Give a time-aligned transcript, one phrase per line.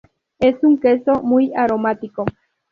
[0.39, 2.25] Es un queso muy aromático.